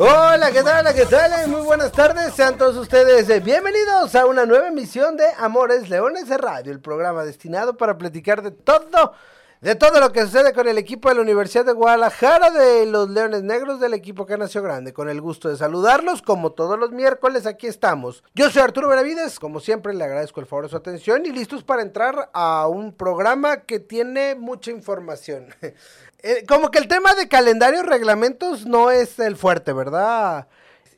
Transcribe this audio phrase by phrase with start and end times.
[0.00, 0.94] Hola, ¿qué tal?
[0.94, 1.48] ¿Qué tal?
[1.48, 2.32] Muy buenas tardes.
[2.32, 6.78] Sean todos ustedes eh, bienvenidos a una nueva emisión de Amores Leones de Radio, el
[6.78, 9.14] programa destinado para platicar de todo,
[9.60, 13.10] de todo lo que sucede con el equipo de la Universidad de Guadalajara, de los
[13.10, 14.92] Leones Negros del equipo que nació grande.
[14.92, 18.22] Con el gusto de saludarlos, como todos los miércoles, aquí estamos.
[18.36, 21.64] Yo soy Arturo Benavides, como siempre le agradezco el favor de su atención y listos
[21.64, 25.48] para entrar a un programa que tiene mucha información.
[26.20, 30.48] Eh, como que el tema de calendario reglamentos no es el fuerte, ¿verdad?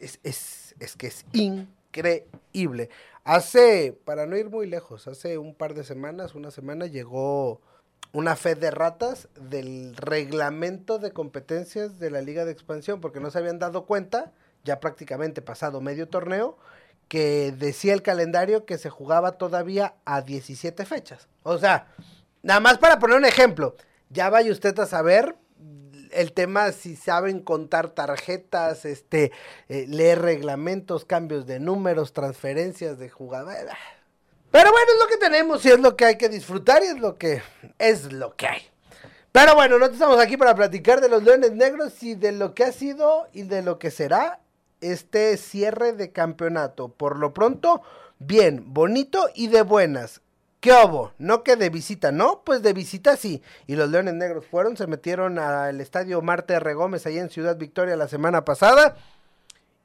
[0.01, 2.89] Es, es, es, que es increíble.
[3.25, 7.61] Hace, para no ir muy lejos, hace un par de semanas, una semana, llegó
[8.13, 13.31] una fe de ratas del reglamento de competencias de la Liga de Expansión, porque no
[13.31, 14.33] se habían dado cuenta,
[14.65, 16.57] ya prácticamente pasado medio torneo,
[17.09, 21.29] que decía el calendario que se jugaba todavía a 17 fechas.
[21.43, 21.89] O sea,
[22.43, 23.77] nada más para poner un ejemplo
[24.11, 25.37] ya vaya usted a saber
[26.13, 29.33] el tema si saben contar tarjetas, este,
[29.69, 33.73] eh, leer reglamentos, cambios de números, transferencias de jugadores.
[34.51, 36.99] Pero bueno, es lo que tenemos y es lo que hay que disfrutar y es
[36.99, 37.43] lo que
[37.79, 38.63] es lo que hay.
[39.33, 42.65] Pero bueno, no estamos aquí para platicar de los Leones Negros y de lo que
[42.65, 44.41] ha sido y de lo que será
[44.81, 46.89] este cierre de campeonato.
[46.89, 47.83] Por lo pronto,
[48.19, 50.21] bien, bonito y de buenas.
[50.61, 51.13] ¿Qué hubo?
[51.19, 52.43] No que de visita, ¿no?
[52.45, 53.43] Pues de visita sí.
[53.67, 56.75] Y los Leones Negros fueron, se metieron al estadio Marte R.
[56.75, 58.97] Gómez ahí en Ciudad Victoria la semana pasada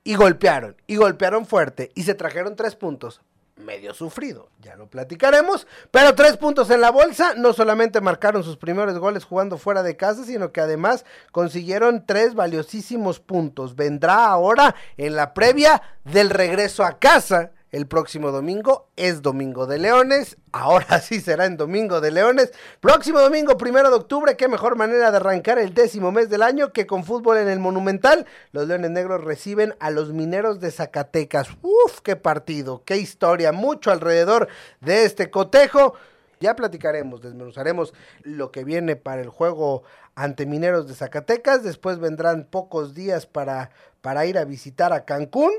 [0.03, 3.21] y golpearon, y golpearon fuerte, y se trajeron tres puntos.
[3.57, 8.57] Medio sufrido, ya lo platicaremos, pero tres puntos en la bolsa, no solamente marcaron sus
[8.57, 13.77] primeros goles jugando fuera de casa, sino que además consiguieron tres valiosísimos puntos.
[13.77, 18.87] Vendrá ahora en la previa del regreso a casa el próximo domingo.
[18.95, 20.37] Es Domingo de Leones.
[20.53, 22.53] Ahora sí será en Domingo de Leones.
[22.79, 24.37] Próximo domingo, primero de octubre.
[24.37, 27.59] Qué mejor manera de arrancar el décimo mes del año que con fútbol en el
[27.59, 28.25] Monumental.
[28.53, 31.49] Los Leones Negros reciben a los Mineros de Zacatecas.
[31.61, 33.51] Uf, qué partido, qué historia.
[33.51, 34.47] Mucho alrededor
[34.79, 35.95] de este cotejo.
[36.39, 37.93] Ya platicaremos, desmenuzaremos
[38.23, 39.83] lo que viene para el juego
[40.15, 41.61] ante Mineros de Zacatecas.
[41.61, 43.69] Después vendrán pocos días para,
[43.99, 45.51] para ir a visitar a Cancún.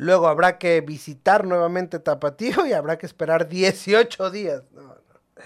[0.00, 4.62] Luego habrá que visitar nuevamente Tapatío y habrá que esperar 18 días.
[4.72, 4.94] No, no,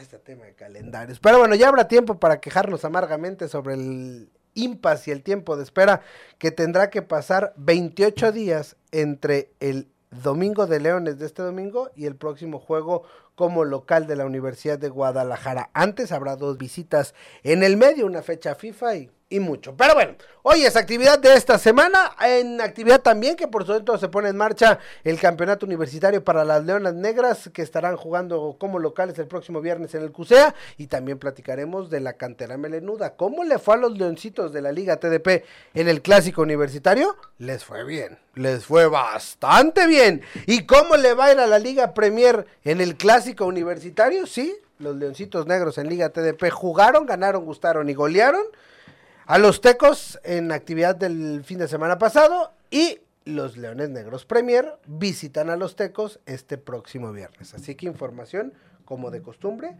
[0.00, 1.18] este tema de calendarios.
[1.18, 5.64] Pero bueno, ya habrá tiempo para quejarnos amargamente sobre el impas y el tiempo de
[5.64, 6.02] espera
[6.38, 9.88] que tendrá que pasar 28 días entre el
[10.22, 13.02] Domingo de Leones de este domingo y el próximo juego
[13.34, 15.70] como local de la Universidad de Guadalajara.
[15.74, 19.76] Antes habrá dos visitas en el medio, una fecha FIFA y y mucho.
[19.76, 24.08] Pero bueno, hoy es actividad de esta semana, en actividad también que por supuesto se
[24.08, 29.18] pone en marcha el campeonato universitario para las Leonas Negras que estarán jugando como locales
[29.18, 33.16] el próximo viernes en el CUSEA y también platicaremos de la cantera melenuda.
[33.16, 35.44] ¿Cómo le fue a los leoncitos de la Liga TDP
[35.74, 37.16] en el clásico universitario?
[37.38, 40.22] Les fue bien, les fue bastante bien.
[40.46, 44.26] ¿Y cómo le va a ir a la Liga Premier en el clásico universitario?
[44.26, 48.44] Sí, los leoncitos negros en Liga TDP jugaron, ganaron, gustaron y golearon
[49.26, 54.78] a los Tecos en actividad del fin de semana pasado y los Leones Negros Premier
[54.86, 57.54] visitan a los Tecos este próximo viernes.
[57.54, 58.52] Así que información,
[58.84, 59.76] como de costumbre,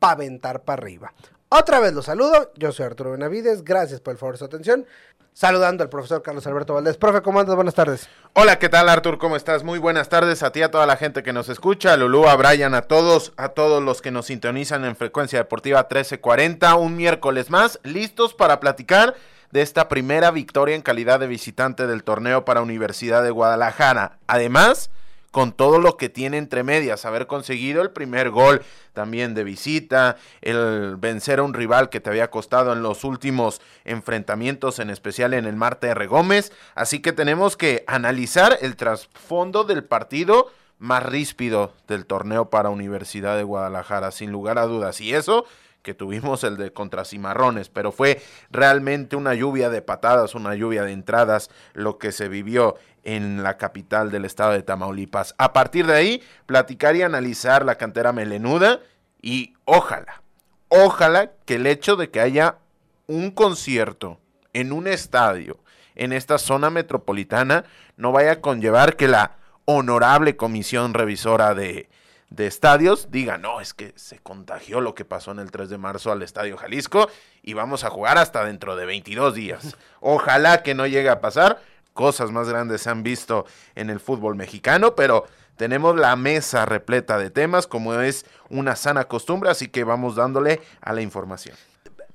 [0.00, 1.12] para aventar para arriba.
[1.48, 4.86] Otra vez los saludo, yo soy Arturo Benavides, gracias por el favor de su atención.
[5.32, 6.96] Saludando al profesor Carlos Alberto Valdés.
[6.96, 7.54] Profe, ¿cómo andas?
[7.54, 8.08] Buenas tardes.
[8.34, 9.18] Hola, ¿qué tal Artur?
[9.18, 9.62] ¿Cómo estás?
[9.62, 12.34] Muy buenas tardes a ti, a toda la gente que nos escucha, a Lulú, a
[12.34, 17.48] Brian, a todos, a todos los que nos sintonizan en Frecuencia Deportiva 1340, un miércoles
[17.48, 19.14] más, listos para platicar
[19.52, 24.18] de esta primera victoria en calidad de visitante del torneo para Universidad de Guadalajara.
[24.26, 24.90] Además,
[25.30, 28.62] con todo lo que tiene entre medias, haber conseguido el primer gol
[28.92, 33.60] también de visita, el vencer a un rival que te había costado en los últimos
[33.84, 36.06] enfrentamientos, en especial en el Marte R.
[36.06, 36.52] Gómez.
[36.74, 43.36] Así que tenemos que analizar el trasfondo del partido más ríspido del torneo para Universidad
[43.36, 45.00] de Guadalajara, sin lugar a dudas.
[45.00, 45.44] Y eso
[45.82, 50.84] que tuvimos el de contra Cimarrones, pero fue realmente una lluvia de patadas, una lluvia
[50.84, 55.34] de entradas lo que se vivió en la capital del estado de Tamaulipas.
[55.38, 58.80] A partir de ahí, platicar y analizar la cantera melenuda
[59.22, 60.22] y ojalá,
[60.68, 62.56] ojalá que el hecho de que haya
[63.06, 64.20] un concierto
[64.52, 65.58] en un estadio
[65.94, 67.64] en esta zona metropolitana
[67.96, 71.88] no vaya a conllevar que la honorable comisión revisora de
[72.30, 75.78] de estadios diga, no, es que se contagió lo que pasó en el 3 de
[75.78, 77.10] marzo al Estadio Jalisco
[77.42, 79.76] y vamos a jugar hasta dentro de 22 días.
[80.00, 81.60] Ojalá que no llegue a pasar.
[81.92, 85.26] Cosas más grandes se han visto en el fútbol mexicano, pero
[85.56, 90.60] tenemos la mesa repleta de temas como es una sana costumbre, así que vamos dándole
[90.80, 91.56] a la información.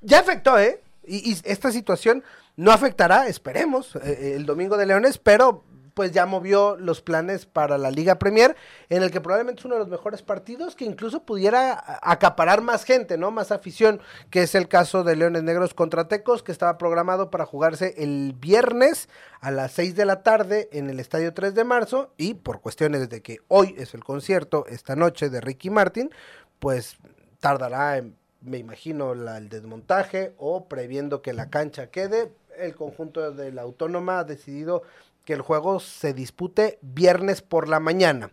[0.02, 0.82] Ya afectó, ¿eh?
[1.08, 2.24] Y, esta situación
[2.56, 5.64] no afectará, esperemos, eh, el domingo de Leones, pero
[5.96, 8.56] pues ya movió los planes para la Liga Premier,
[8.90, 12.84] en el que probablemente es uno de los mejores partidos que incluso pudiera acaparar más
[12.84, 13.32] gente, ¿no?
[13.32, 17.46] Más afición, que es el caso de Leones Negros contra Tecos, que estaba programado para
[17.46, 19.08] jugarse el viernes
[19.40, 23.10] a las 6 de la tarde en el Estadio 3 de marzo, y por cuestiones
[23.10, 26.12] de que hoy es el concierto, esta noche de Ricky Martin,
[26.60, 26.98] pues
[27.40, 28.04] tardará
[28.42, 34.20] me imagino el desmontaje o previendo que la cancha quede, el conjunto de la Autónoma
[34.20, 34.84] ha decidido
[35.26, 38.32] que el juego se dispute viernes por la mañana.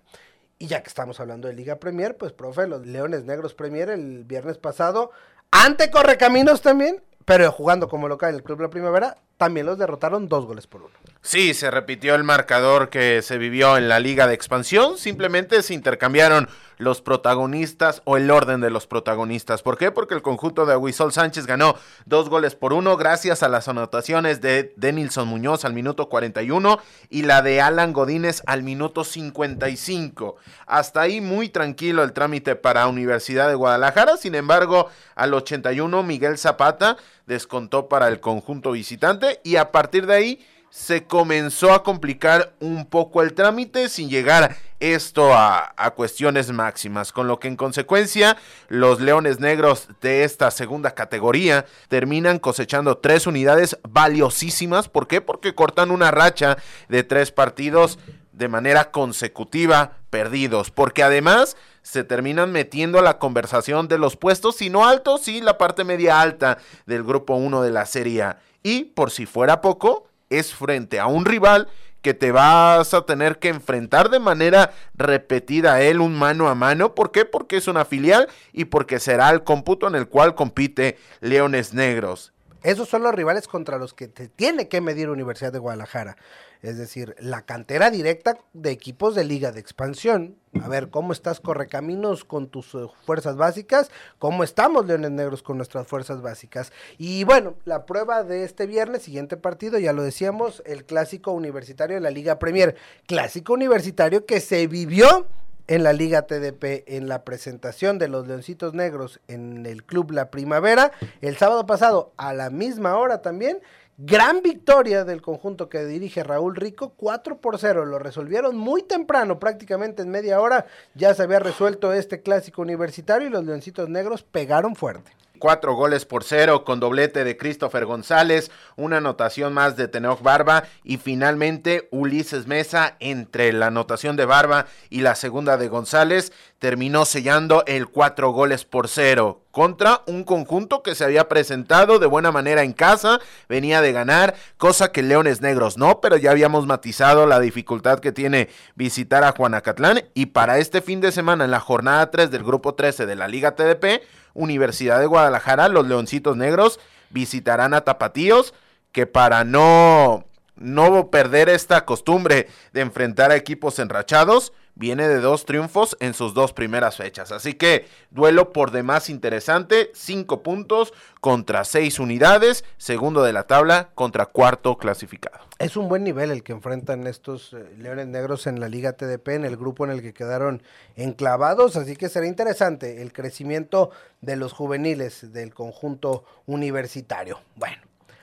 [0.59, 4.25] Y ya que estamos hablando de Liga Premier, pues profe, los Leones Negros Premier el
[4.25, 5.11] viernes pasado,
[5.51, 10.29] ante Correcaminos también, pero jugando como local en el Club La Primavera, también los derrotaron
[10.29, 10.93] dos goles por uno.
[11.21, 15.75] Sí, se repitió el marcador que se vivió en la Liga de Expansión, simplemente se
[15.75, 16.49] intercambiaron
[16.79, 19.63] los protagonistas o el orden de los protagonistas.
[19.63, 19.93] ¿Por qué?
[19.93, 24.41] Porque el conjunto de Aguisol Sánchez ganó dos goles por uno gracias a las anotaciones
[24.41, 26.79] de Denilson Muñoz al minuto 41
[27.09, 30.37] y la de Alan Godínez al minuto 55.
[30.67, 36.37] Hasta ahí muy tranquilo el trámite para Universidad de Guadalajara, sin embargo, al 81 Miguel
[36.37, 36.97] Zapata
[37.27, 42.87] descontó para el conjunto visitante y a partir de ahí se comenzó a complicar un
[42.87, 48.39] poco el trámite sin llegar esto a, cuestiones máximas, con lo que en consecuencia
[48.69, 54.89] los Leones Negros de esta segunda categoría terminan cosechando tres unidades valiosísimas.
[54.89, 55.21] ¿Por qué?
[55.21, 56.57] Porque cortan una racha
[56.89, 57.99] de tres partidos
[58.33, 64.57] de manera consecutiva perdidos, porque además se terminan metiendo a la conversación de los puestos,
[64.57, 66.57] si no altos, sí la parte media alta
[66.87, 68.35] del grupo 1 de la Serie.
[68.63, 71.69] Y por si fuera poco, es frente a un rival
[72.03, 76.55] que te vas a tener que enfrentar de manera repetida a él un mano a
[76.55, 76.95] mano.
[76.95, 77.25] ¿Por qué?
[77.25, 82.32] Porque es una filial y porque será el cómputo en el cual compite Leones Negros.
[82.63, 86.17] Esos son los rivales contra los que te tiene que medir Universidad de Guadalajara.
[86.63, 90.37] Es decir, la cantera directa de equipos de liga de expansión.
[90.63, 93.91] A ver, ¿cómo estás Correcaminos con tus eh, fuerzas básicas?
[94.21, 96.73] ¿Cómo estamos Leones Negros con nuestras fuerzas básicas?
[96.99, 101.97] Y bueno, la prueba de este viernes, siguiente partido, ya lo decíamos, el clásico universitario
[101.97, 102.77] de la Liga Premier.
[103.07, 105.27] Clásico universitario que se vivió
[105.67, 110.31] en la Liga TDP en la presentación de los Leoncitos Negros en el Club La
[110.31, 113.61] Primavera el sábado pasado a la misma hora también
[113.99, 117.85] Gran victoria del conjunto que dirige Raúl Rico, 4 por 0.
[117.85, 120.67] Lo resolvieron muy temprano, prácticamente en media hora.
[120.95, 125.13] Ya se había resuelto este clásico universitario y los Leoncitos Negros pegaron fuerte
[125.43, 130.63] cuatro goles por cero con doblete de Christopher González, una anotación más de Tenoch Barba
[130.85, 137.05] y finalmente Ulises Mesa entre la anotación de Barba y la segunda de González terminó
[137.05, 142.31] sellando el cuatro goles por cero contra un conjunto que se había presentado de buena
[142.33, 143.19] manera en casa,
[143.49, 148.13] venía de ganar, cosa que Leones Negros no, pero ya habíamos matizado la dificultad que
[148.13, 152.45] tiene visitar a Juanacatlán y para este fin de semana en la jornada 3 del
[152.45, 154.03] grupo 13 de la Liga TDP,
[154.35, 158.55] Universidad de Guadalajara, los Leoncitos Negros visitarán a Tapatíos,
[158.93, 160.25] que para no,
[160.57, 166.35] no perder esta costumbre de enfrentar a equipos enrachados, viene de dos triunfos en sus
[166.35, 167.31] dos primeras fechas.
[167.31, 173.91] Así que duelo por demás interesante, cinco puntos contra seis unidades, segundo de la tabla
[173.95, 175.39] contra cuarto clasificado.
[175.61, 179.29] Es un buen nivel el que enfrentan estos eh, Leones Negros en la Liga TDP,
[179.29, 180.65] en el grupo en el que quedaron
[180.97, 187.39] enclavados, así que será interesante el crecimiento de los juveniles del conjunto universitario.
[187.55, 187.77] Bueno,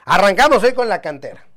[0.03, 1.48] arrancamos hoy con la cantera.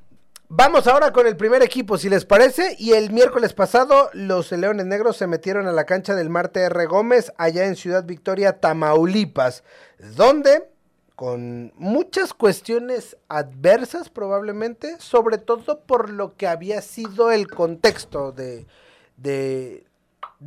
[0.54, 2.76] Vamos ahora con el primer equipo, si les parece.
[2.78, 6.84] Y el miércoles pasado, los Leones Negros se metieron a la cancha del Marte R.
[6.84, 9.64] Gómez, allá en Ciudad Victoria, Tamaulipas,
[10.14, 10.68] donde,
[11.16, 18.66] con muchas cuestiones adversas probablemente, sobre todo por lo que había sido el contexto de,
[19.16, 19.86] de,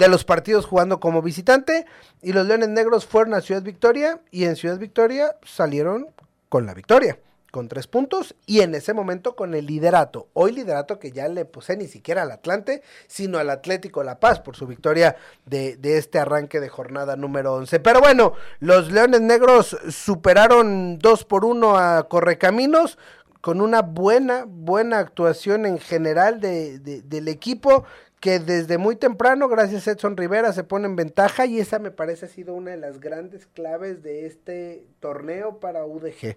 [0.07, 1.87] los partidos jugando como visitante,
[2.21, 6.09] y los Leones Negros fueron a Ciudad Victoria y en Ciudad Victoria salieron
[6.47, 7.17] con la victoria
[7.55, 10.27] con tres puntos y en ese momento con el liderato.
[10.33, 14.41] Hoy liderato que ya le puse ni siquiera al Atlante, sino al Atlético La Paz
[14.41, 17.79] por su victoria de, de este arranque de jornada número 11.
[17.79, 22.97] Pero bueno, los Leones Negros superaron dos por uno a Correcaminos
[23.39, 27.85] con una buena, buena actuación en general de, del equipo
[28.19, 31.91] que desde muy temprano, gracias a Edson Rivera, se pone en ventaja y esa me
[31.91, 36.35] parece ha sido una de las grandes claves de este torneo para UDG.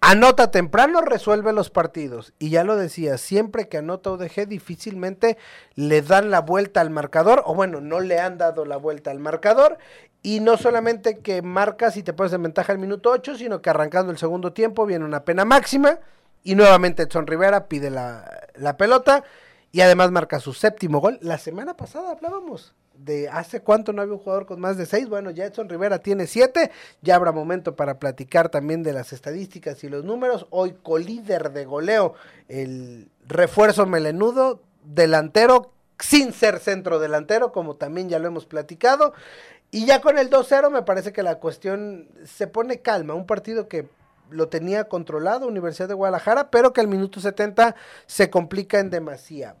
[0.00, 2.32] Anota temprano, resuelve los partidos.
[2.38, 5.36] Y ya lo decía, siempre que anota UDG difícilmente
[5.74, 9.18] le dan la vuelta al marcador, o bueno, no le han dado la vuelta al
[9.18, 9.78] marcador.
[10.22, 13.70] Y no solamente que marcas y te pones en ventaja al minuto 8, sino que
[13.70, 15.98] arrancando el segundo tiempo viene una pena máxima.
[16.44, 19.24] Y nuevamente Edson Rivera pide la, la pelota
[19.72, 21.18] y además marca su séptimo gol.
[21.22, 22.74] La semana pasada hablábamos
[23.04, 25.08] de hace cuánto no había un jugador con más de seis.
[25.08, 26.70] Bueno, ya Edson Rivera tiene siete.
[27.00, 30.46] Ya habrá momento para platicar también de las estadísticas y los números.
[30.50, 32.14] Hoy colíder de goleo,
[32.48, 39.14] el refuerzo melenudo, delantero, sin ser centro delantero, como también ya lo hemos platicado.
[39.70, 43.14] Y ya con el 2-0 me parece que la cuestión se pone calma.
[43.14, 43.88] Un partido que
[44.30, 47.76] lo tenía controlado Universidad de Guadalajara, pero que al minuto 70
[48.06, 49.56] se complica en demasía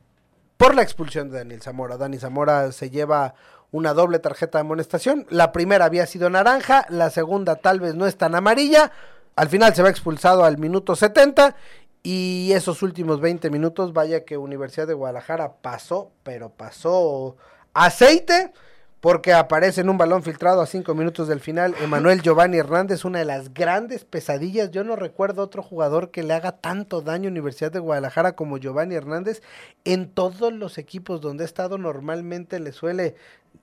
[0.58, 1.96] por la expulsión de Daniel Zamora.
[1.96, 3.34] Dani Zamora se lleva
[3.70, 5.26] una doble tarjeta de amonestación.
[5.30, 8.90] La primera había sido naranja, la segunda tal vez no es tan amarilla.
[9.36, 11.54] Al final se va expulsado al minuto 70
[12.02, 17.36] y esos últimos 20 minutos, vaya que Universidad de Guadalajara pasó, pero pasó
[17.72, 18.52] aceite
[19.00, 23.20] porque aparece en un balón filtrado a cinco minutos del final Emanuel Giovanni Hernández, una
[23.20, 24.72] de las grandes pesadillas.
[24.72, 28.58] Yo no recuerdo otro jugador que le haga tanto daño a Universidad de Guadalajara como
[28.58, 29.42] Giovanni Hernández.
[29.84, 33.14] En todos los equipos donde ha estado normalmente le suele,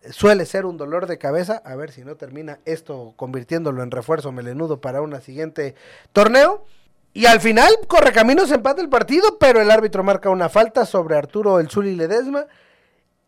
[0.10, 1.62] suele ser un dolor de cabeza.
[1.66, 5.76] A ver si no termina esto convirtiéndolo en refuerzo melenudo para una siguiente
[6.14, 6.64] torneo.
[7.14, 11.60] Y al final, Correcaminos empata el partido, pero el árbitro marca una falta sobre Arturo
[11.60, 12.46] El Zuli Ledesma.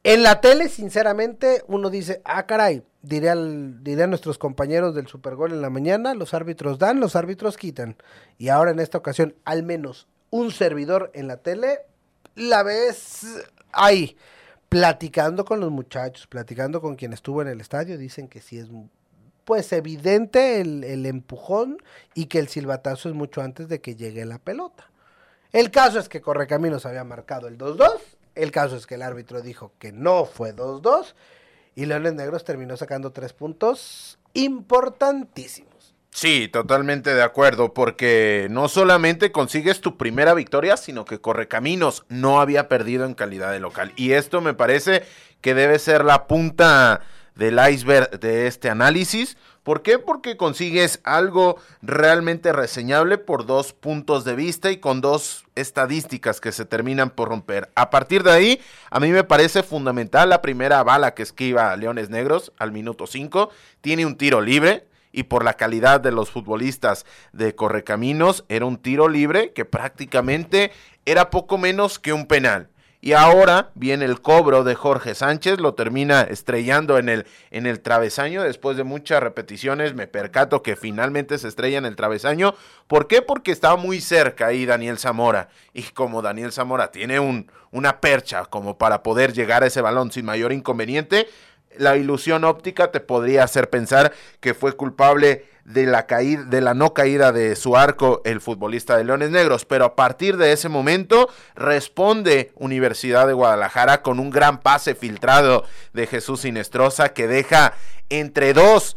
[0.03, 5.07] En la tele, sinceramente, uno dice, ah, caray, diré, al, diré a nuestros compañeros del
[5.07, 7.97] Supergol en la mañana, los árbitros dan, los árbitros quitan.
[8.37, 11.79] Y ahora en esta ocasión, al menos un servidor en la tele,
[12.35, 13.25] la ves
[13.71, 14.15] ahí,
[14.69, 18.67] platicando con los muchachos, platicando con quien estuvo en el estadio, dicen que sí es
[19.43, 21.77] pues evidente el, el empujón
[22.13, 24.89] y que el silbatazo es mucho antes de que llegue la pelota.
[25.53, 29.41] El caso es que Correcaminos había marcado el 2-2 el caso es que el árbitro
[29.41, 31.13] dijo que no fue 2-2
[31.75, 35.95] y Leones Negros terminó sacando tres puntos importantísimos.
[36.09, 42.41] Sí, totalmente de acuerdo, porque no solamente consigues tu primera victoria, sino que Correcaminos no
[42.41, 43.93] había perdido en calidad de local.
[43.95, 45.03] Y esto me parece
[45.41, 47.01] que debe ser la punta
[47.35, 49.37] del iceberg de este análisis,
[49.67, 49.99] ¿Por qué?
[49.99, 56.53] Porque consigues algo realmente reseñable por dos puntos de vista y con dos estadísticas que
[56.53, 57.69] se terminan por romper.
[57.75, 62.09] A partir de ahí, a mí me parece fundamental la primera bala que esquiva Leones
[62.09, 63.49] Negros al minuto 5.
[63.81, 68.77] Tiene un tiro libre y por la calidad de los futbolistas de Correcaminos, era un
[68.77, 70.71] tiro libre que prácticamente
[71.05, 72.69] era poco menos que un penal.
[72.99, 77.79] Y ahora viene el cobro de Jorge Sánchez, lo termina estrellando en el, en el
[77.79, 78.41] travesaño.
[78.41, 82.55] Después de muchas repeticiones, me percato que finalmente se estrella en el travesaño.
[82.87, 83.21] ¿Por qué?
[83.21, 85.49] Porque estaba muy cerca ahí Daniel Zamora.
[85.73, 90.11] Y como Daniel Zamora tiene un, una percha como para poder llegar a ese balón
[90.11, 91.27] sin mayor inconveniente,
[91.77, 96.73] la ilusión óptica te podría hacer pensar que fue culpable de la caída, de la
[96.73, 100.69] no caída de su arco el futbolista de Leones Negros, pero a partir de ese
[100.69, 107.73] momento responde Universidad de Guadalajara con un gran pase filtrado de Jesús Sinestrosa que deja
[108.09, 108.95] entre dos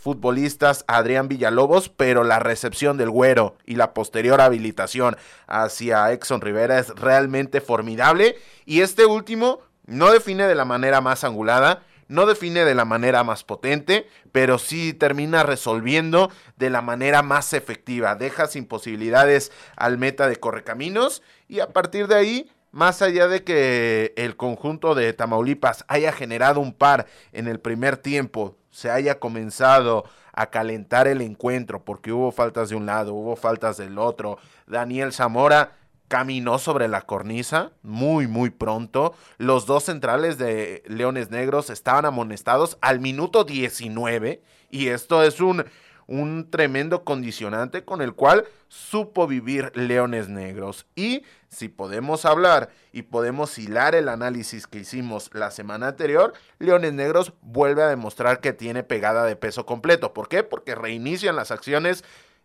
[0.00, 6.78] futbolistas Adrián Villalobos, pero la recepción del güero y la posterior habilitación hacia Exxon Rivera
[6.78, 8.36] es realmente formidable.
[8.64, 13.22] Y este último no define de la manera más angulada, no define de la manera
[13.22, 18.16] más potente, pero sí termina resolviendo de la manera más efectiva.
[18.16, 23.44] Deja sin posibilidades al meta de Correcaminos y a partir de ahí más allá de
[23.44, 29.20] que el conjunto de Tamaulipas haya generado un par en el primer tiempo, se haya
[29.20, 34.38] comenzado a calentar el encuentro porque hubo faltas de un lado, hubo faltas del otro,
[34.66, 35.76] Daniel Zamora
[36.10, 39.14] caminó sobre la cornisa muy, muy pronto.
[39.38, 45.64] Los dos centrales de Leones Negros estaban amonestados al minuto 19 y esto es un,
[46.08, 50.84] un tremendo condicionante con el cual supo vivir Leones Negros.
[50.96, 56.92] Y si podemos hablar y podemos hilar el análisis que hicimos la semana anterior, Leones
[56.92, 60.12] Negros vuelve a demostrar que tiene pegada de peso completo.
[60.12, 60.42] ¿Por qué?
[60.42, 62.02] Porque reinician las acciones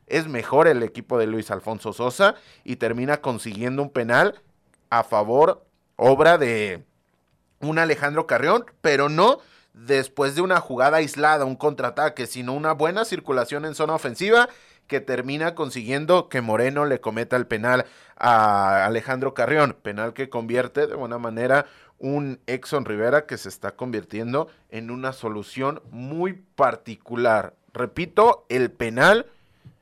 [0.07, 4.41] es mejor el equipo de Luis Alfonso Sosa y termina consiguiendo un penal
[4.89, 6.83] a favor, obra de
[7.59, 9.39] un Alejandro Carrión, pero no
[9.73, 14.49] después de una jugada aislada, un contraataque, sino una buena circulación en zona ofensiva
[14.87, 17.85] que termina consiguiendo que Moreno le cometa el penal
[18.17, 21.65] a Alejandro Carrión, penal que convierte de buena manera
[21.97, 27.55] un Exxon Rivera que se está convirtiendo en una solución muy particular.
[27.73, 29.25] Repito, el penal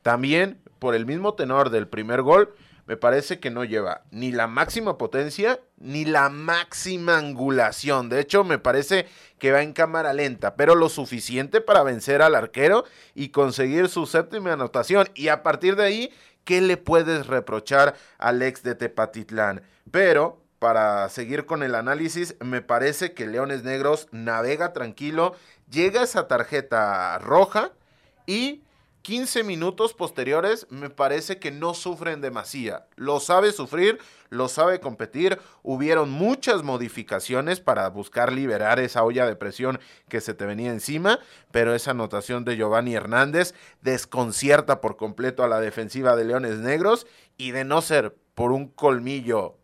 [0.04, 2.54] también por el mismo tenor del primer gol,
[2.86, 8.10] me parece que no lleva ni la máxima potencia ni la máxima angulación.
[8.10, 9.08] De hecho, me parece
[9.40, 12.84] que va en cámara lenta, pero lo suficiente para vencer al arquero
[13.16, 15.08] y conseguir su séptima anotación.
[15.16, 19.62] Y a partir de ahí, ¿qué le puedes reprochar al ex de Tepatitlán?
[19.92, 25.36] Pero para seguir con el análisis, me parece que Leones Negros navega tranquilo,
[25.70, 27.72] llega esa tarjeta roja
[28.26, 28.63] y
[29.04, 32.86] 15 minutos posteriores me parece que no sufren demasiado.
[32.96, 35.40] Lo sabe sufrir, lo sabe competir.
[35.62, 41.20] Hubieron muchas modificaciones para buscar liberar esa olla de presión que se te venía encima,
[41.52, 47.06] pero esa anotación de Giovanni Hernández desconcierta por completo a la defensiva de Leones Negros
[47.38, 49.58] y de no ser por un colmillo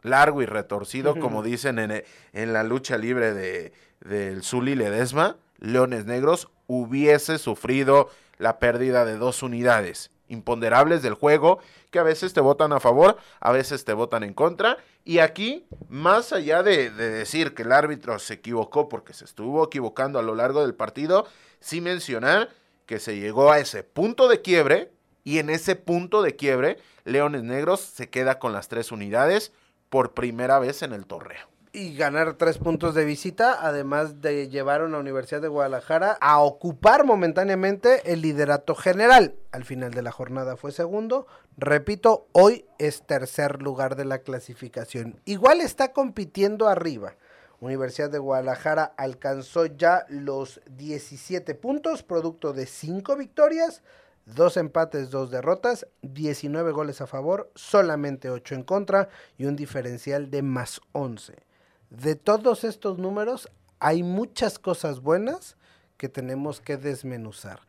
[0.00, 6.06] largo y retorcido, como dicen en, en, la lucha libre de, del Zuli Ledesma, Leones
[6.06, 8.08] Negros hubiese sufrido
[8.38, 13.16] la pérdida de dos unidades imponderables del juego que a veces te votan a favor,
[13.40, 14.78] a veces te votan en contra.
[15.04, 20.18] Y aquí, más allá de, decir que el árbitro se equivocó porque se estuvo equivocando
[20.18, 21.26] a lo largo del partido,
[21.60, 22.50] sí mencionar
[22.86, 24.92] que se llegó a ese punto de quiebre
[25.24, 29.52] y en ese punto de quiebre Leones Negros se queda con las tres unidades
[29.90, 34.80] por primera vez en el torneo y ganar tres puntos de visita, además de llevar
[34.80, 39.34] a la Universidad de Guadalajara a ocupar momentáneamente el liderato general.
[39.52, 41.26] Al final de la jornada fue segundo.
[41.58, 45.20] Repito, hoy es tercer lugar de la clasificación.
[45.26, 47.14] Igual está compitiendo arriba.
[47.60, 53.82] Universidad de Guadalajara alcanzó ya los 17 puntos, producto de cinco victorias,
[54.24, 60.30] dos empates, dos derrotas, 19 goles a favor, solamente 8 en contra y un diferencial
[60.30, 61.44] de más 11
[61.90, 65.56] de todos estos números hay muchas cosas buenas
[65.96, 67.60] que tenemos que desmenuzar.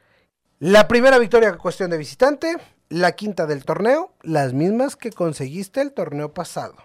[0.60, 2.58] La primera victoria cuestión de visitante,
[2.90, 6.76] la quinta del torneo, las mismas que conseguiste el torneo pasado.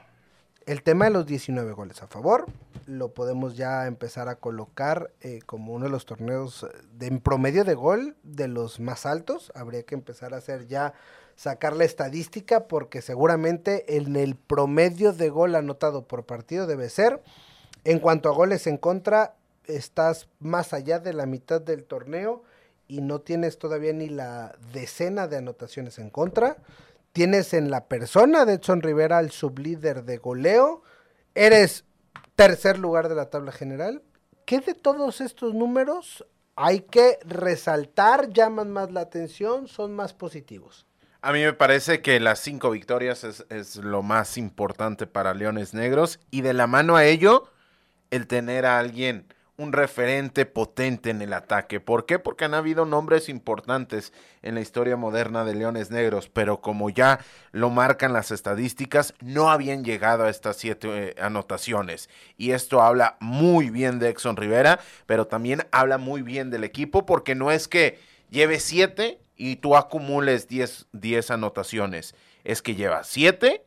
[0.66, 2.47] El tema de los 19 goles a favor,
[2.87, 7.64] lo podemos ya empezar a colocar eh, como uno de los torneos de, en promedio
[7.64, 9.51] de gol de los más altos.
[9.55, 10.95] Habría que empezar a hacer ya,
[11.37, 17.23] sacar la estadística, porque seguramente en el promedio de gol anotado por partido debe ser.
[17.85, 19.35] En cuanto a goles en contra,
[19.66, 22.42] estás más allá de la mitad del torneo
[22.88, 26.57] y no tienes todavía ni la decena de anotaciones en contra.
[27.12, 30.83] Tienes en la persona de Edson Rivera al sublíder de goleo.
[31.35, 31.85] Eres
[32.37, 34.03] tercer lugar de la tabla general.
[34.45, 38.31] ¿Qué de todos estos números hay que resaltar?
[38.31, 39.68] ¿Llaman más la atención?
[39.68, 40.87] ¿Son más positivos?
[41.24, 46.18] A mí me parece que las cinco victorias es, lo más importante para Leones Negros
[46.32, 47.48] y de la mano a ello,
[48.11, 51.78] el tener a alguien un referente potente en el ataque.
[51.78, 52.18] ¿Por qué?
[52.18, 57.20] Porque han habido nombres importantes en la historia moderna de Leones Negros, pero como ya
[57.52, 62.11] lo marcan las estadísticas, no habían llegado a estas siete eh, anotaciones.
[62.37, 67.06] Y esto habla muy bien de Exxon Rivera, pero también habla muy bien del equipo,
[67.06, 73.66] porque no es que lleve siete y tú acumules 10 anotaciones, es que lleva siete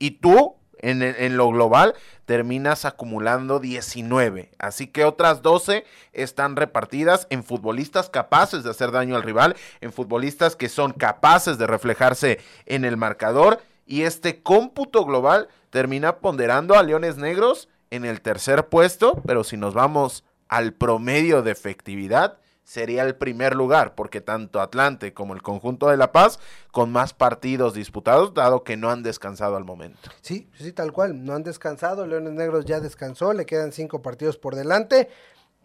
[0.00, 4.50] y tú en, lo global terminas acumulando 19.
[4.58, 9.92] Así que otras 12 están repartidas en futbolistas capaces de hacer daño al rival, en
[9.92, 13.62] futbolistas que son capaces de reflejarse en el marcador.
[13.86, 19.56] Y este cómputo global termina ponderando a Leones Negros en el tercer puesto, pero si
[19.56, 25.42] nos vamos al promedio de efectividad, sería el primer lugar, porque tanto Atlante como el
[25.42, 26.38] conjunto de La Paz
[26.70, 30.10] con más partidos disputados, dado que no han descansado al momento.
[30.20, 34.38] Sí, sí, tal cual, no han descansado, Leones Negros ya descansó, le quedan cinco partidos
[34.38, 35.08] por delante,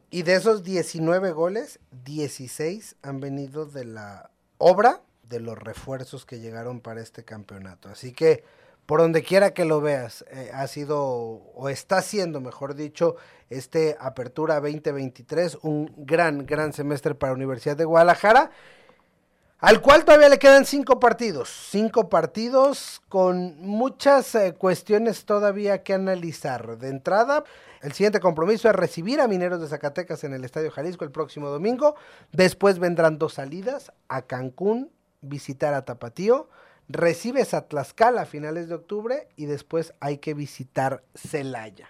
[0.10, 6.40] y de esos 19 goles, 16 han venido de la obra de los refuerzos que
[6.40, 7.90] llegaron para este campeonato.
[7.90, 8.44] Así que
[8.88, 13.18] por donde quiera que lo veas, eh, ha sido o está siendo, mejor dicho,
[13.50, 18.50] este Apertura 2023, un gran, gran semestre para Universidad de Guadalajara,
[19.60, 25.94] al cual todavía le quedan cinco partidos, cinco partidos con muchas eh, cuestiones todavía que
[25.94, 26.78] analizar.
[26.78, 27.44] De entrada,
[27.82, 31.50] el siguiente compromiso es recibir a Mineros de Zacatecas en el Estadio Jalisco el próximo
[31.50, 31.96] domingo.
[32.32, 36.48] Después vendrán dos salidas a Cancún, visitar a Tapatío
[36.90, 41.90] recibes a Tlaxcala a finales de octubre y después hay que visitar Celaya.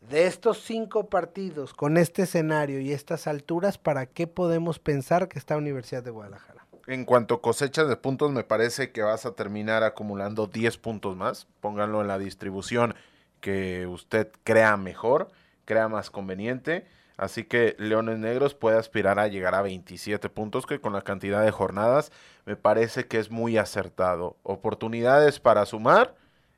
[0.00, 5.38] De estos cinco partidos, con este escenario y estas alturas, ¿para qué podemos pensar que
[5.38, 6.66] está Universidad de Guadalajara?
[6.86, 11.16] En cuanto a cosechas de puntos, me parece que vas a terminar acumulando 10 puntos
[11.16, 11.46] más.
[11.60, 12.94] Pónganlo en la distribución
[13.40, 15.28] que usted crea mejor,
[15.66, 16.86] crea más conveniente.
[17.20, 21.44] Así que Leones Negros puede aspirar a llegar a 27 puntos, que con la cantidad
[21.44, 22.12] de jornadas
[22.46, 24.38] me parece que es muy acertado.
[24.42, 26.14] Oportunidades para sumar,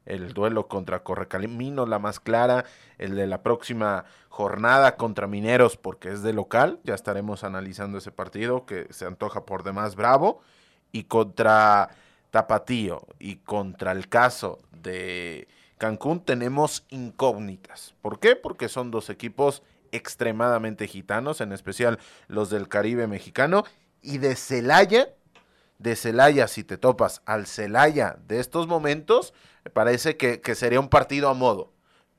[0.06, 2.64] el duelo contra Correcaliminos, la más clara,
[2.98, 8.12] el de la próxima jornada contra Mineros, porque es de local, ya estaremos analizando ese
[8.12, 10.42] partido que se antoja por demás bravo,
[10.92, 11.90] y contra
[12.30, 17.96] Tapatío y contra el caso de Cancún tenemos incógnitas.
[18.00, 18.36] ¿Por qué?
[18.36, 23.64] Porque son dos equipos extremadamente gitanos, en especial los del Caribe mexicano,
[24.00, 25.10] y de Celaya,
[25.78, 29.32] de Celaya, si te topas al Celaya de estos momentos,
[29.64, 31.72] me parece que, que sería un partido a modo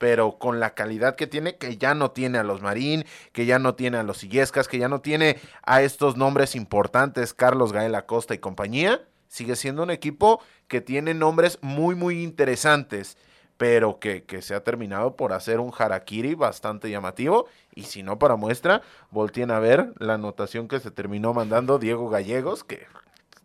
[0.03, 3.57] pero con la calidad que tiene, que ya no tiene a los Marín, que ya
[3.57, 7.95] no tiene a los Illescas, que ya no tiene a estos nombres importantes, Carlos Gael
[7.95, 13.17] Acosta y compañía, sigue siendo un equipo que tiene nombres muy, muy interesantes
[13.57, 17.47] pero que, se ha terminado por hacer un harakiri bastante llamativo.
[17.75, 22.09] Y si no, para muestra, volteen a ver la anotación que se terminó mandando Diego
[22.09, 22.85] Gallegos, que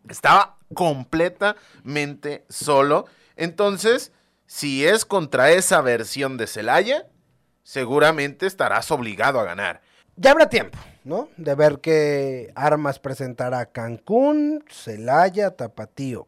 [0.09, 3.05] estaba completamente solo.
[3.35, 4.11] Entonces,
[4.45, 7.07] si es contra esa versión de Celaya,
[7.63, 9.81] seguramente estarás obligado a ganar.
[10.15, 11.29] Ya habrá tiempo, ¿no?
[11.37, 16.27] De ver qué armas presentará Cancún, Celaya, Tapatío.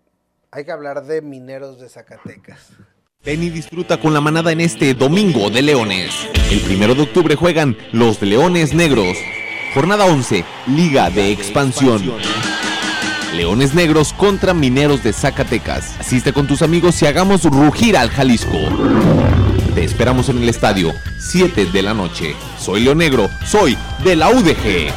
[0.52, 2.70] Hay que hablar de mineros de Zacatecas.
[3.24, 6.12] Ven y disfruta con la manada en este Domingo de Leones.
[6.50, 9.16] El primero de octubre juegan los Leones Negros.
[9.76, 12.02] Jornada 11, Liga de Expansión.
[13.36, 16.00] Leones Negros contra Mineros de Zacatecas.
[16.00, 18.58] Asiste con tus amigos y hagamos rugir al Jalisco.
[19.76, 22.36] Te esperamos en el estadio, 7 de la noche.
[22.58, 24.92] Soy León Negro, soy de la UDG.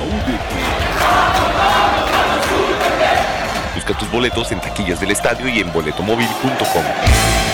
[3.74, 7.53] Busca tus boletos en taquillas del estadio y en boletomóvil.com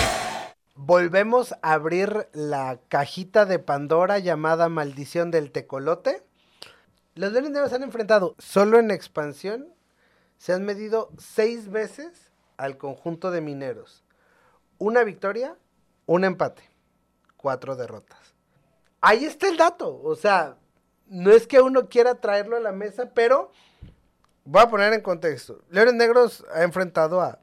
[0.90, 6.26] volvemos a abrir la cajita de Pandora llamada Maldición del Tecolote.
[7.14, 9.72] Los Leones Negros se han enfrentado solo en expansión.
[10.38, 14.02] Se han medido seis veces al conjunto de mineros.
[14.78, 15.56] Una victoria,
[16.06, 16.68] un empate,
[17.36, 18.34] cuatro derrotas.
[19.00, 20.02] Ahí está el dato.
[20.02, 20.56] O sea,
[21.06, 23.52] no es que uno quiera traerlo a la mesa, pero
[24.44, 25.62] voy a poner en contexto.
[25.70, 27.38] Leones Negros ha enfrentado a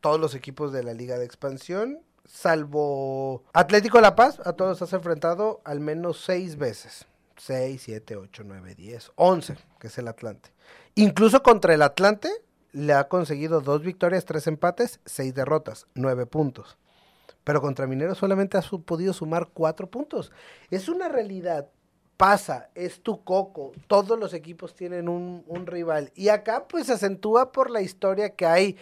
[0.00, 4.92] todos los equipos de la Liga de Expansión salvo Atlético La Paz, a todos has
[4.92, 7.06] enfrentado al menos seis veces.
[7.36, 10.50] Seis, siete, ocho, nueve, diez, once, que es el Atlante.
[10.94, 12.30] Incluso contra el Atlante
[12.72, 16.78] le ha conseguido dos victorias, tres empates, seis derrotas, nueve puntos.
[17.42, 20.32] Pero contra Minero solamente ha podido sumar cuatro puntos.
[20.70, 21.68] Es una realidad.
[22.16, 23.72] Pasa, es tu coco.
[23.88, 26.12] Todos los equipos tienen un, un rival.
[26.14, 28.76] Y acá pues se acentúa por la historia que hay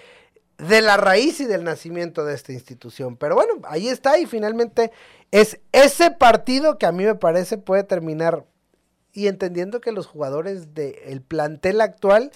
[0.59, 3.17] de la raíz y del nacimiento de esta institución.
[3.17, 4.93] Pero bueno, ahí está y finalmente
[5.31, 8.45] es ese partido que a mí me parece puede terminar
[9.13, 12.33] y entendiendo que los jugadores del plantel actual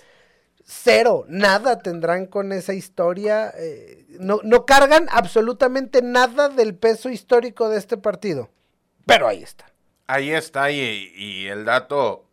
[0.66, 7.68] cero, nada tendrán con esa historia, eh, no, no cargan absolutamente nada del peso histórico
[7.68, 8.50] de este partido.
[9.06, 9.66] Pero ahí está.
[10.08, 12.26] Ahí está y, y el dato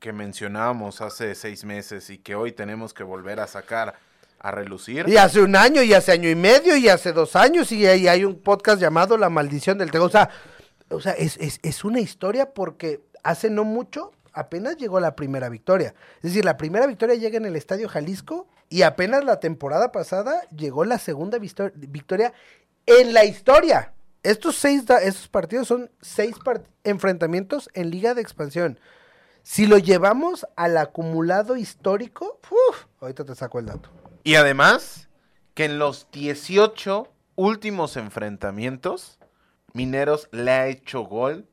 [0.00, 3.94] que mencionábamos hace seis meses y que hoy tenemos que volver a sacar
[4.40, 5.08] a relucir.
[5.08, 8.08] Y hace un año, y hace año y medio, y hace dos años, y, ahí
[8.08, 10.04] hay un podcast llamado La Maldición del Tego.
[10.04, 10.30] O sea,
[10.90, 15.94] o sea es, es, una historia porque hace no mucho apenas llegó la primera victoria.
[16.16, 20.42] Es decir, la primera victoria llega en el Estadio Jalisco y apenas la temporada pasada
[20.54, 22.32] llegó la segunda victoria
[22.86, 23.92] en la historia.
[24.22, 26.36] Estos seis estos partidos son seis
[26.84, 28.78] enfrentamientos en Liga de Expansión.
[29.42, 32.38] Si lo llevamos al acumulado histórico,
[33.00, 33.90] ahorita te saco el dato.
[34.28, 35.08] Y además,
[35.54, 39.18] que en los 18 últimos enfrentamientos,
[39.72, 41.48] Mineros le ha hecho gol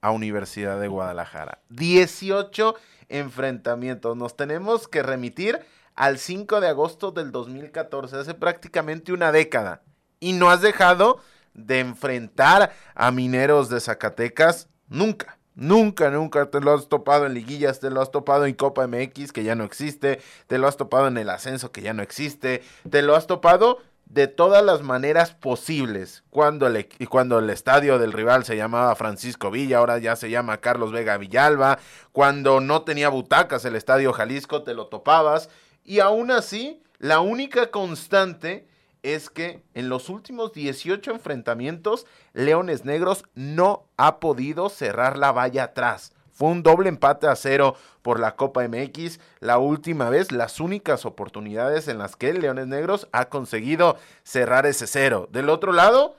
[0.00, 1.60] a Universidad de Guadalajara.
[1.70, 2.76] 18
[3.08, 4.16] enfrentamientos.
[4.16, 5.58] Nos tenemos que remitir
[5.96, 9.82] al 5 de agosto del 2014, hace prácticamente una década.
[10.20, 11.18] Y no has dejado
[11.52, 15.39] de enfrentar a Mineros de Zacatecas nunca.
[15.60, 19.30] Nunca, nunca te lo has topado en liguillas, te lo has topado en Copa MX,
[19.30, 22.62] que ya no existe, te lo has topado en el ascenso, que ya no existe,
[22.88, 26.24] te lo has topado de todas las maneras posibles.
[26.30, 30.62] Cuando el, cuando el estadio del rival se llamaba Francisco Villa, ahora ya se llama
[30.62, 31.78] Carlos Vega Villalba.
[32.12, 35.50] Cuando no tenía butacas el estadio Jalisco, te lo topabas.
[35.84, 38.66] Y aún así, la única constante
[39.02, 45.64] es que en los últimos 18 enfrentamientos, Leones Negros no ha podido cerrar la valla
[45.64, 46.12] atrás.
[46.32, 49.20] Fue un doble empate a cero por la Copa MX.
[49.40, 54.86] La última vez, las únicas oportunidades en las que Leones Negros ha conseguido cerrar ese
[54.86, 55.28] cero.
[55.30, 56.16] Del otro lado,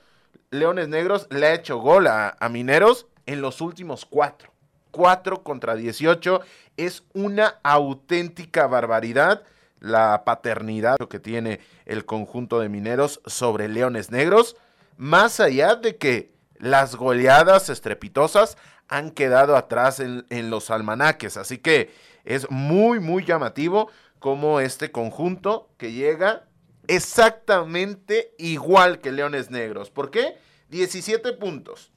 [0.51, 4.51] Leones Negros le ha hecho gol a, a Mineros en los últimos cuatro.
[4.91, 6.41] 4 contra 18
[6.77, 9.43] es una auténtica barbaridad
[9.81, 14.55] la paternidad que tiene el conjunto de mineros sobre Leones Negros,
[14.95, 21.35] más allá de que las goleadas estrepitosas han quedado atrás en, los almanaques.
[21.37, 21.91] Así que
[22.23, 23.89] es muy, muy llamativo
[24.19, 26.45] como este conjunto que llega
[26.87, 29.89] exactamente igual que Leones Negros.
[29.89, 30.37] ¿Por qué?
[30.69, 31.91] 17 puntos.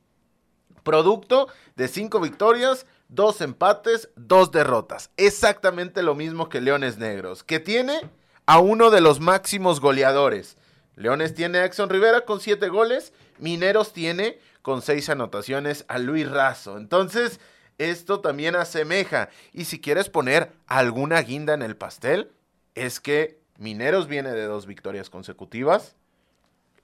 [0.85, 5.11] Producto de 5 victorias, dos empates, dos derrotas.
[5.17, 8.01] Exactamente lo mismo que Leones Negros, que tiene
[8.47, 10.57] a uno de los máximos goleadores.
[10.97, 16.31] Leones tiene a Exxon Rivera con siete goles, Mineros tiene con seis anotaciones a Luis
[16.31, 16.77] Razo.
[16.77, 17.41] Entonces,
[17.79, 19.29] esto también asemeja.
[19.53, 22.31] Y si quieres poner alguna guinda en el pastel,
[22.75, 25.97] es que Mineros viene de dos victorias consecutivas,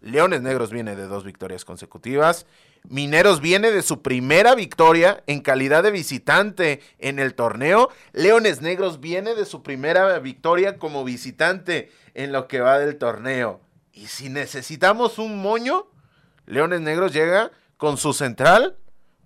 [0.00, 2.46] Leones Negros viene de dos victorias consecutivas.
[2.88, 7.90] Mineros viene de su primera victoria en calidad de visitante en el torneo.
[8.12, 13.60] Leones Negros viene de su primera victoria como visitante en lo que va del torneo.
[13.92, 15.86] Y si necesitamos un moño,
[16.46, 18.76] Leones Negros llega con su central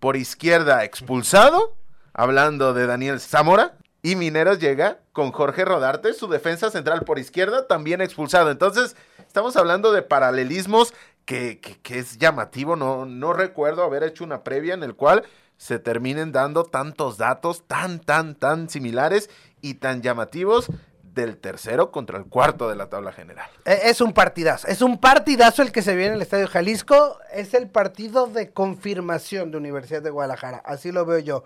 [0.01, 1.77] por izquierda expulsado,
[2.13, 3.79] hablando de Daniel Zamora.
[4.03, 8.51] Y Mineros llega con Jorge Rodarte, su defensa central por izquierda, también expulsado.
[8.51, 10.93] Entonces, estamos hablando de paralelismos
[11.25, 12.77] que, que, es llamativo.
[12.77, 15.25] No, no recuerdo haber hecho una previa en el cual
[15.57, 20.71] se terminen dando tantos datos tan, tan, tan similares y tan llamativos
[21.15, 23.49] del tercero contra el cuarto de la tabla general.
[23.65, 27.19] E, es un partidazo, es un partidazo el que se viene en el Estadio Jalisco,
[27.33, 31.45] es el partido de confirmación de Universidad de Guadalajara, así lo veo yo.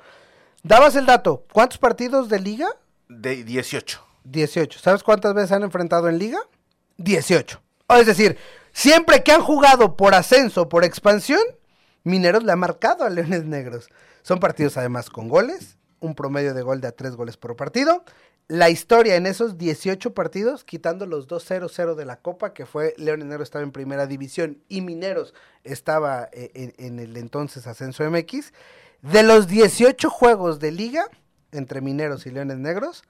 [0.62, 2.68] Dabas el dato, ¿cuántos partidos de liga?
[3.08, 4.02] De 18.
[4.24, 4.78] 18.
[4.80, 6.38] ¿Sabes cuántas veces han enfrentado en liga?
[6.96, 7.60] 18.
[7.90, 8.36] Es decir,
[8.78, 11.40] siempre que han jugado por ascenso, por expansión,
[12.04, 13.88] Mineros le ha marcado a Leones Negros.
[14.22, 18.04] Son partidos además con goles, un promedio de gol de a tres goles por partido.
[18.46, 23.26] La historia en esos 18 partidos, quitando los 2-0-0 de la Copa, que fue Leones
[23.26, 28.52] Negros estaba en primera división y Mineros estaba eh, en, en el entonces Ascenso MX,
[29.02, 31.04] de los 18 juegos de liga
[31.50, 33.02] entre Mineros y Leones Negros,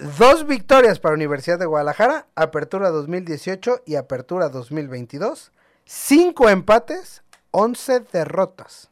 [0.00, 5.52] dos victorias para Universidad de Guadalajara, Apertura 2018 y Apertura 2022,
[5.84, 8.90] cinco empates, 11 derrotas,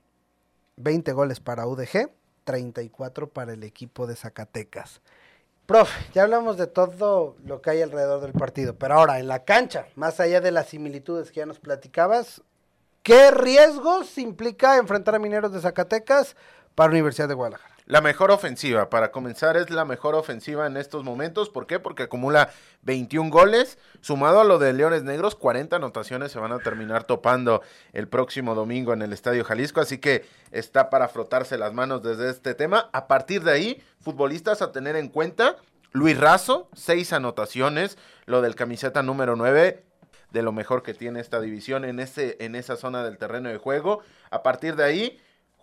[0.76, 2.10] 20 goles para UDG,
[2.44, 5.00] 34 para el equipo de Zacatecas.
[5.66, 9.44] Profe, ya hablamos de todo lo que hay alrededor del partido, pero ahora en la
[9.44, 12.42] cancha, más allá de las similitudes que ya nos platicabas,
[13.02, 16.36] ¿Qué riesgos implica enfrentar a Mineros de Zacatecas
[16.74, 17.69] para Universidad de Guadalajara?
[17.90, 21.50] La mejor ofensiva, para comenzar, es la mejor ofensiva en estos momentos.
[21.50, 21.80] ¿Por qué?
[21.80, 22.50] Porque acumula
[22.82, 23.78] 21 goles.
[24.00, 28.54] Sumado a lo de Leones Negros, 40 anotaciones se van a terminar topando el próximo
[28.54, 29.80] domingo en el Estadio Jalisco.
[29.80, 32.90] Así que está para frotarse las manos desde este tema.
[32.92, 35.56] A partir de ahí, futbolistas a tener en cuenta.
[35.90, 37.98] Luis Razo, seis anotaciones.
[38.24, 39.82] Lo del camiseta número 9,
[40.30, 43.58] de lo mejor que tiene esta división en, ese, en esa zona del terreno de
[43.58, 44.00] juego.
[44.30, 45.20] A partir de ahí,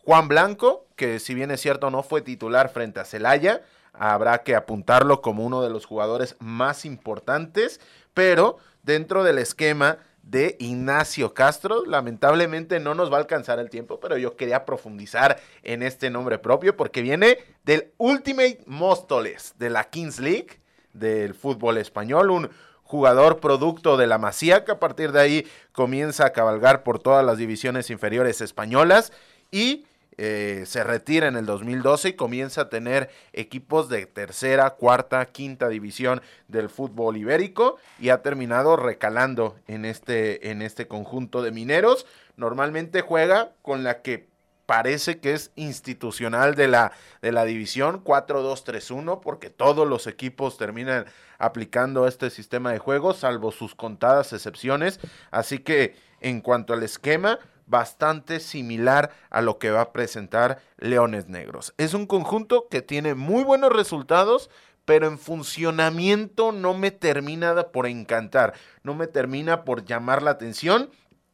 [0.08, 4.56] Juan Blanco, que si bien es cierto no fue titular frente a Celaya, habrá que
[4.56, 7.82] apuntarlo como uno de los jugadores más importantes,
[8.14, 11.84] pero dentro del esquema de Ignacio Castro.
[11.86, 16.40] Lamentablemente no nos va a alcanzar el tiempo, pero yo quería profundizar en este nombre
[16.40, 20.62] propio porque viene del Ultimate Móstoles de la Kings League
[20.94, 22.50] del fútbol español, un,
[22.88, 27.26] jugador producto de la Masía, que a partir de ahí comienza a cabalgar por todas
[27.26, 29.12] las divisiones inferiores españolas
[29.52, 29.86] y
[30.18, 35.70] eh, se retira en el 2012 y comienza a tener equipos de tercera, cuarta, quinta
[35.70, 42.08] división del fútbol ibérico y ha terminado recalando en este, en este conjunto de mineros.
[42.36, 44.28] Normalmente juega con la que
[44.66, 51.06] parece que es institucional de la, de la división 4-2-3-1 porque todos los equipos terminan
[51.38, 55.00] aplicando este sistema de juego salvo sus contadas excepciones
[55.32, 61.28] así que en cuanto al esquema bastante similar a lo que va a presentar Leones
[61.28, 61.74] Negros.
[61.78, 64.50] Es un conjunto que tiene muy buenos resultados
[64.86, 68.54] pero en funcionamiento no me termina por encantar
[68.84, 70.90] no me termina por llamar la atención.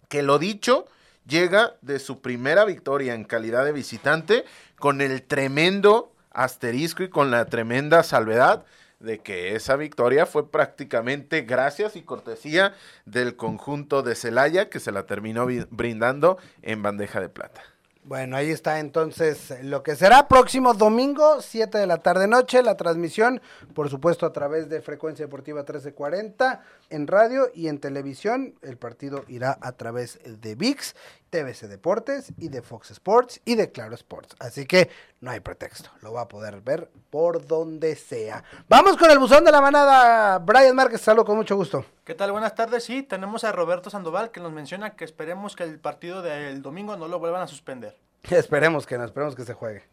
[0.09, 0.87] Que lo dicho
[1.27, 4.43] llega de su primera victoria en calidad de visitante
[4.77, 8.65] con el tremendo asterisco y con la tremenda salvedad
[9.03, 12.73] de que esa victoria fue prácticamente gracias y cortesía
[13.05, 17.61] del conjunto de Celaya que se la terminó brindando en bandeja de plata.
[18.05, 22.75] Bueno, ahí está entonces lo que será próximo domingo, 7 de la tarde noche, la
[22.75, 23.41] transmisión,
[23.73, 26.61] por supuesto a través de Frecuencia Deportiva 1340
[26.93, 28.55] en radio y en televisión.
[28.61, 30.95] El partido irá a través de VIX,
[31.29, 34.35] TVC Deportes y de Fox Sports y de Claro Sports.
[34.39, 38.43] Así que no hay pretexto, lo va a poder ver por donde sea.
[38.69, 41.83] Vamos con el buzón de la manada, Brian Márquez, saludo con mucho gusto.
[42.03, 42.31] ¿Qué tal?
[42.31, 42.83] Buenas tardes.
[42.83, 46.95] Sí, tenemos a Roberto Sandoval que nos menciona que esperemos que el partido del domingo
[46.97, 47.97] no lo vuelvan a suspender.
[48.29, 49.83] Esperemos que no, esperemos que se juegue.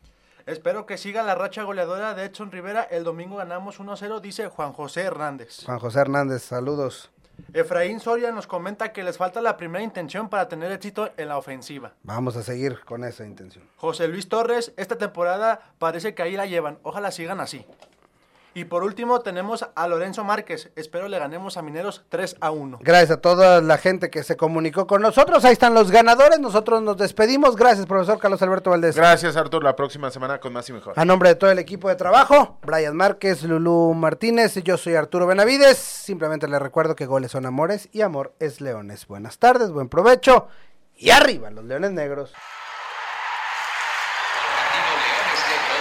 [0.50, 2.82] Espero que siga la racha goleadora de Edson Rivera.
[2.82, 5.64] El domingo ganamos 1-0, dice Juan José Hernández.
[5.64, 7.08] Juan José Hernández, saludos.
[7.54, 11.38] Efraín Soria nos comenta que les falta la primera intención para tener éxito en la
[11.38, 11.92] ofensiva.
[12.02, 13.64] Vamos a seguir con esa intención.
[13.76, 16.80] José Luis Torres, esta temporada parece que ahí la llevan.
[16.82, 17.64] Ojalá sigan así.
[18.52, 20.70] Y por último tenemos a Lorenzo Márquez.
[20.74, 22.80] Espero le ganemos a Mineros 3 a 1.
[22.82, 25.44] Gracias a toda la gente que se comunicó con nosotros.
[25.44, 26.40] Ahí están los ganadores.
[26.40, 27.54] Nosotros nos despedimos.
[27.54, 28.96] Gracias, profesor Carlos Alberto Valdés.
[28.96, 29.62] Gracias, Artur.
[29.62, 30.94] La próxima semana con más y mejor.
[30.96, 35.26] A nombre de todo el equipo de trabajo, Brian Márquez, Lulú Martínez, yo soy Arturo
[35.26, 35.78] Benavides.
[35.78, 39.06] Simplemente les recuerdo que goles son amores y amor es leones.
[39.06, 40.48] Buenas tardes, buen provecho
[40.96, 42.32] y arriba los leones negros.